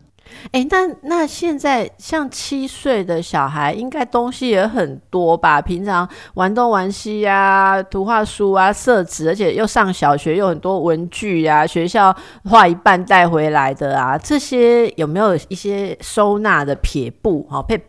[0.51, 5.63] 哎，那那现在像七岁的小孩，应该东西也很多吧？
[5.63, 17.47] 平常玩东玩西啊，图画书啊，色纸，而且又上小学，又很多文具啊，学校画一半带回来的啊，这些有没有一些收纳的撇布？
[17.49, 17.81] 好、配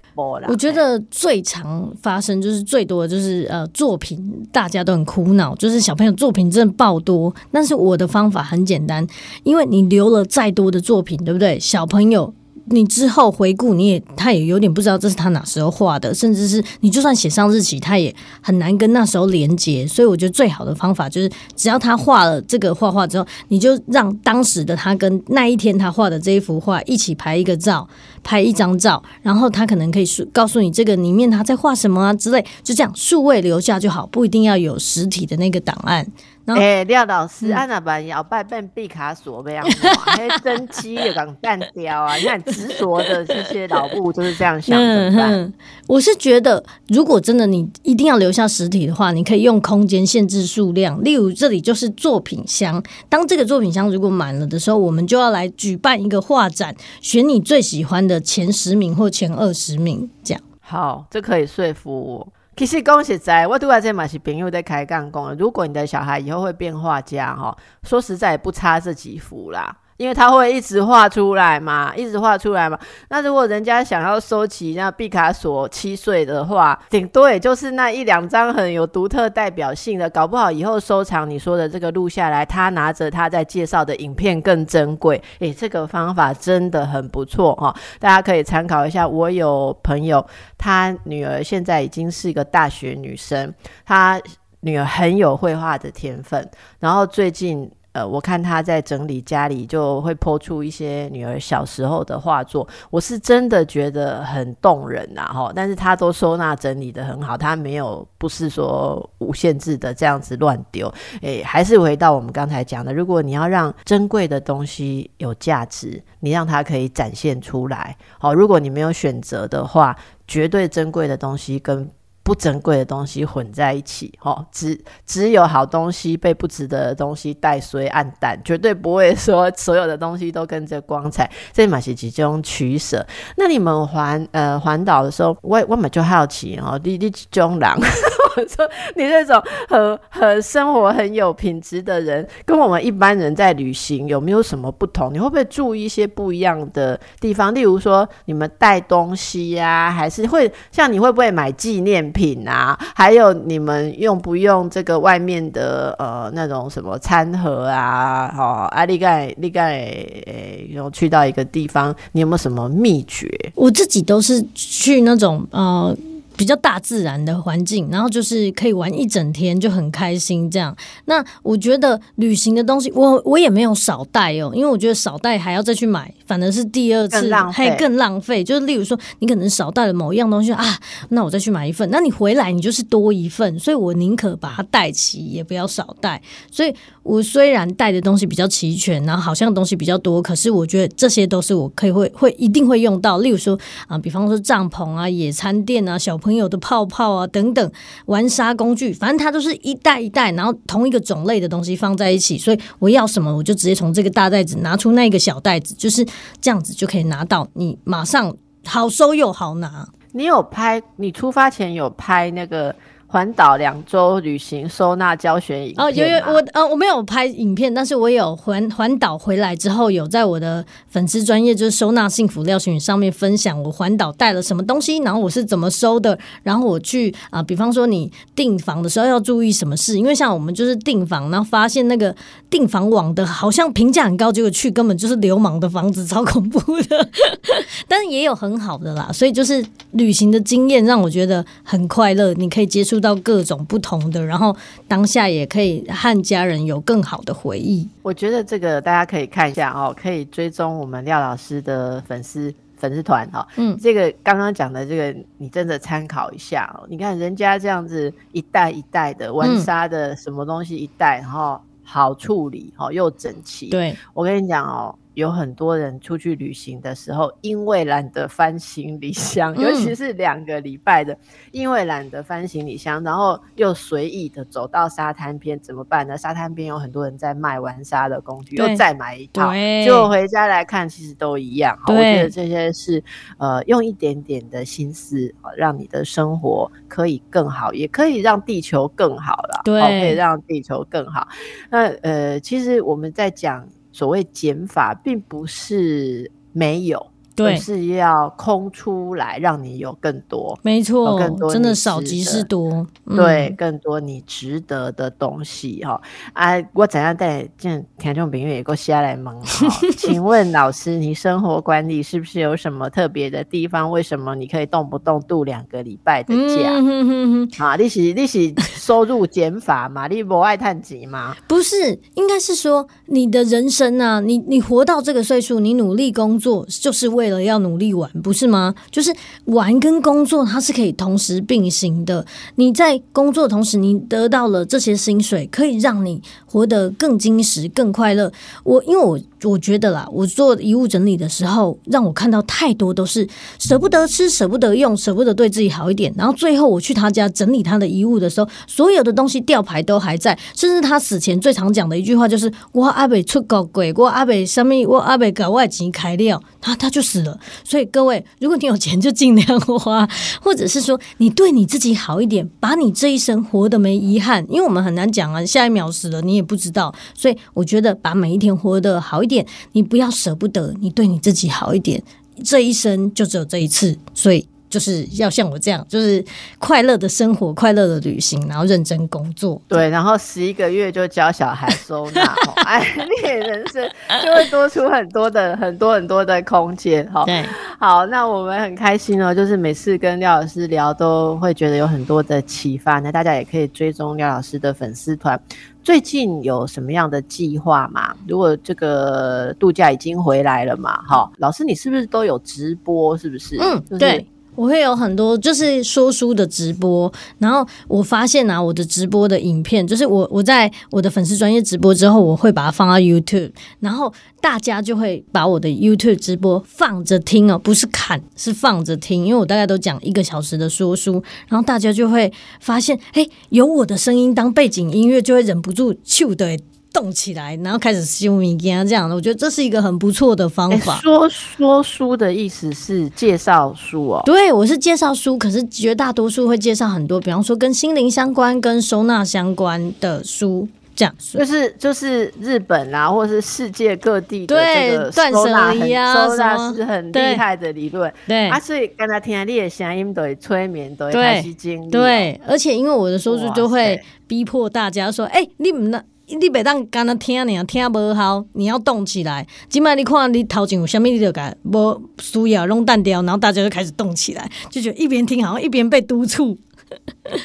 [0.47, 7.33] 我觉得最常发生就是最多的就是呃作品，大家都很苦恼，就是小朋友作品真的爆多。
[7.51, 9.05] 但是我的方法很简单，
[9.43, 11.59] 因为你留了再多的作品，对不对？
[11.59, 12.33] 小朋友
[12.67, 19.85] 你之后回顾，你也他也有点不知道这是他哪时候画的，甚至是你就算写上日期，他也很难跟那时候连接。
[19.85, 27.87] 所以我觉得最好的方法就是，只要他画了这个画画之后，你就让当时的他跟那一天他画的这一幅画一起拍一个照，
[28.23, 36.05] 拍一张照，然后他可能可以告诉你这个里面他在画什么啊之类，就这样数位留下就好，不一定要有实体的那个档案。
[36.45, 45.51] 哎，廖老师，安那把摇摆变毕卡索这样画，那真迹有讲淡雕啊，你看执着的这些老布就是这样想的。
[45.87, 52.83] 我是觉得，如果真的你一定要留下实体的话，你可以用空间限制数量，例如这里就是作品箱。
[53.09, 60.43] 当这个作品箱如果满了的时候，我们就要来举办一个画展，选你最喜欢的前十名或前二十名，这样。
[60.59, 62.27] 好，这可以说服我。
[62.55, 69.75] 其实讲实在，我拄仔这嘛是朋友在开讲讲，如果你的小孩以后会变画家哈，说实在也不差这几幅啦。
[69.97, 72.77] 因为他会一直画出来嘛，一直画出来嘛。
[73.09, 85.21] 那如果人家想要收集那毕卡索七岁的话，顶多也就是那一两张很有独特代表性的，搞不好以后收藏你说的这个录下来，他拿着他在介绍的影片更珍贵。
[85.39, 89.07] 诶，这个方法真的很不错哈，大家可以参考一下。
[89.07, 90.25] 我有朋友，
[90.57, 93.53] 他女儿现在已经是一个大学女生，
[93.85, 94.21] 她
[94.59, 97.71] 女儿很有绘画的天分，然后最近。
[97.95, 105.49] 呃，我看他在整理家里，就会抛出一些女儿小时候的画作，我是真的觉得很动人呐，哈！
[105.55, 119.95] 但是他都收纳整理的很好，他没有不是说无限制的这样子乱丢，诶，还是回到我们刚才讲的，如果你要让珍贵的东西有价值，你让它可以展现出来，好，如果你没有选择的话，
[120.27, 121.89] 绝对珍贵的东西跟。
[122.25, 133.05] 不珍贵的东西混在一起，哈，只只有好东西被不值得的东西带衰暗淡，绝对不会说 所有的东西都跟着光彩，这嘛是其中取舍。
[133.37, 137.77] 那你们环呃环岛的时候，我我们就好奇哦，你你中狼，
[138.35, 145.13] 我说你这种很很生活很有品质的人，跟我们一般人在旅行有没有什么不同？
[145.13, 147.53] 你会不会注意一些不一样的地方？
[147.53, 152.14] 例如说，你们带东西呀，还是会像你会不会买纪念？
[152.15, 158.33] 品啊，还有你们用不用这个外面的呃那种什么餐盒啊？
[158.37, 163.29] 哦，阿力盖力盖，诶，有去到一个地方，你有没有什么秘诀？
[163.53, 165.95] 我自己都是去那种呃。
[166.37, 170.75] 比较大自然的环境，然后就是可以玩一整天，就很开心这样。
[171.05, 178.43] 那我觉得旅行的东西，我我也没有少带哦，因为我觉得少带还要再去买，反而是第二次还更浪费。
[178.43, 180.77] 就是例如说，你可能少带了某一样东西啊，
[181.09, 186.21] 那我再去买一份，那你回来你就是多一份，所以我宁可把它带齐，也不要少带。
[186.51, 193.19] 所以我虽然带的东西比较齐全，然后好像东西比较多，可是我觉得这些都是我可以会会一定会用到。
[193.19, 193.57] 例如说
[193.87, 196.19] 啊，比方说帐篷啊、野餐垫啊、小。
[196.25, 197.71] 朋友的泡泡啊，等等
[198.07, 206.03] 玩沙工具，反正它都是一袋一袋，然后同一个种类的东西放在一起，所以我要什么我就直接从这个大袋子拿出那个小袋子，就是
[206.41, 209.87] 这样子就可以拿到，你马上好收又好拿。
[210.13, 210.81] 你有拍？
[210.95, 212.75] 你出发前有拍那个？
[213.07, 232.13] 环岛两周旅行收纳教学影片哦，有有我呃我没有拍影片，但是我有环环岛回来之后，有在我的粉丝专业就是收纳幸福廖群上面分享我环岛带了什么东西，然后我是怎么收的，然后我去啊，比方说你订房的时候要注意什么事，因为像我们就是订房，然后发现那个
[232.49, 237.09] 订房网的好像评价很高，结果去根本就是流氓的房子，超恐怖的，
[237.87, 242.94] 但是也有很好的啦，所以就是旅行的经验让我觉得很快乐，你可以接触。
[242.99, 244.55] 到各种不同的，然后
[244.87, 247.87] 当下也可以和家人有更好的回忆。
[248.01, 253.47] 我觉得这个大家可以看一下哦，可以追踪我们廖老师的粉丝粉丝团哈。
[253.57, 256.85] 嗯，这个刚刚讲的这个，你真的参考一下哦。
[256.89, 263.69] 你看人家这样子一袋一袋的温莎的什么东西一袋，然后好处理哈，又整齐。
[263.69, 264.95] 对我跟你讲哦。
[265.15, 271.17] 有很多人出去旅行的时候，因为懒得翻行李箱，尤其是两个礼拜的，
[271.51, 276.17] 因为懒得翻行李箱，然后又随意的走到沙滩边，怎么办呢？
[276.17, 281.79] 沙滩边有很多人在卖玩沙的工具，又再买一套，结果回家来看，其实都一样。
[281.87, 283.01] 我觉得这些是
[283.37, 289.61] 呃，用一点点的心思，让你的生活可以更好，也可以让地球更好了。
[289.63, 291.25] 对，可以让地球更好。
[291.69, 293.65] 那呃，其实我们在讲。
[293.95, 300.57] 所谓减法，并不是没有，对是要空出来，让你有更多。
[300.61, 302.87] 没错有更，多真的少即是多。
[303.05, 306.01] 嗯对，，更多你值得的东西哈、
[306.33, 306.53] 啊！
[306.73, 309.67] 我怎样带见听众朋友也够下来蒙哈？
[309.97, 313.91] 请问老师，你生活管理是不是有什么特别的地方？
[313.91, 316.71] 为什么你可以动不动度两个礼拜的假？
[316.71, 320.07] 嗯哼哼哼，啊，你是你是收入减法嘛？
[320.09, 321.35] 你不爱探钱吗？
[321.47, 328.75] 不是，应该是说你的人生啊，你你活到这个岁数，你努力工作就是为为了要努力玩，不是吗？
[328.91, 329.11] 就是
[329.45, 332.23] 玩跟工作它是可以同时并行的。
[332.55, 338.31] 你在工作同时，你得到了这些薪水，可以让你活得更精实、更快乐。
[338.63, 346.13] 我因为我我觉得啦，我做遗物整理的时候，让我看到太多都是舍不得吃、舍不得用、舍不得对自己好一点。
[346.15, 360.07] 然后最后我去他家整理他的遗物的时候，所有的东西吊牌都还在，甚至他死前最常讲的一句话就是：“我阿北出搞鬼，我阿北什么，我阿北搞外钱开料，他他就死了。”所以各位，如果你有钱，就尽量花，
[360.41, 364.45] 或者是说你对你自己好一点，把你这一生活得没遗憾。
[364.49, 372.03] 因为我们很难讲啊，下一秒死了你也不知道，所以我觉得把每一天活得好一点，你不要舍不得，你对你自己好一点，
[372.43, 374.45] 这一生就只有这一次，所以。
[374.75, 376.21] 就是要像我这样，就是
[376.59, 379.61] 快乐的生活、快乐的旅行，然后认真工作。
[379.69, 383.89] 对，然后十一个月就教小孩收纳， 哦哎，你的人生
[384.21, 387.45] 就会多出很多的、很多很多的空间，哈、对，
[387.79, 392.99] 好，那我们很开心哦，就是每次跟廖老师聊，都会觉得有很多的启发。
[392.99, 395.39] 那大家也可以追踪廖老师的粉丝团。
[395.81, 398.13] 最近有什么样的计划吗？
[398.27, 403.15] 如果这个度假已经回来了嘛，哈，老师你是不是都有直播？
[403.15, 403.55] 是不是？
[403.61, 404.27] 嗯，就是对。
[404.55, 426.57] 我会有很多就是说书的直播，然后我发现啊，我的直播的影片，就是我我在我的粉丝专业直播之后，我会把它放到 YouTube，然后大家就会把我的 YouTube 直播放着听哦，不是看，是放着听，因为我大概都讲一个小时的说书，然后大家就会发现，哎，有我的声音当背景音乐，就会忍不住咻的
[426.95, 430.97] 动起来，然后开始修米干这样的，我觉得这是一个很不错的方哎法。
[431.01, 434.21] 说说书的意思是介绍书哦。
[434.25, 440.65] 对，我是介绍书，可是绝大多数会介绍很多，比方说跟心灵相关、跟收纳相关的书，
[440.95, 441.13] 这样。
[441.33, 451.89] 就是就是日本啦、或者是世界各地的对这个断收纳很舍收纳是很对厉害的理论对啊，所以刚才听你的声音都会催眠，都会对开始经。
[451.89, 459.45] 对，而且因为我的说书就哇会逼迫大家说：“哎、你们那。”你别当干那听尔听无好，你要动起来。
[459.69, 466.57] 今麦你看你头前有啥物，你就改无需要弄淡掉，然后大家就开始动起来，就觉得一边听好像一边被督促。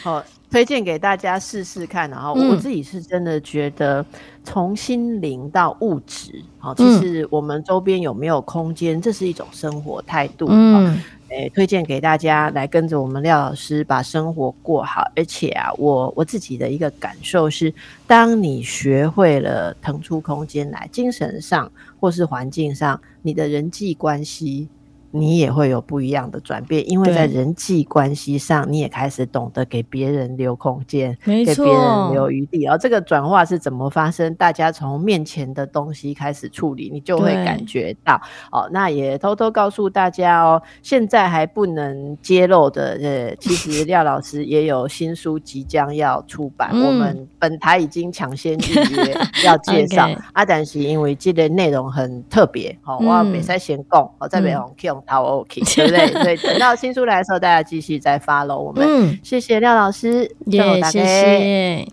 [0.03, 2.09] 好，推荐给大家试试看。
[2.11, 4.05] 然后我自己是真的觉得，
[4.45, 10.47] 从心灵到物质，好，其实我们周边有没有空间，这是一种生活态度。
[10.51, 10.99] 嗯，
[11.31, 15.03] 诶，推荐给大家来跟着我们廖老师把生活过好。
[15.14, 17.72] 而且啊，我我自己的一个感受是，
[18.07, 21.70] 当你学会了腾出空间来，精神上
[22.01, 24.68] 或是环境上，你的人际关系。
[25.11, 32.62] 你也会有不一样的转变，因为在人际关系上，你也开始懂得给别人留空间，给别人，留余地。
[32.62, 34.34] 然后这个转化是怎么发生？
[34.36, 38.20] 大家从面前的东西开始处理，你就会感觉到
[38.52, 38.68] 哦。
[38.72, 50.44] 那也偷偷告诉大家哦，现在还不能揭露的，呃，其实廖老师也有新书即将要出版，嗯我们本台已经抢先预约 要介绍啊。
[50.44, 56.22] 但是因为这个内容很特别，哦，我嗯没使先讲，我在北红 Q 掏 OK， 对不对？
[56.22, 58.86] 所以等到新书来的时候，大家继续再 follow 我们。
[58.86, 61.92] 嗯，谢谢廖老师，谢谢。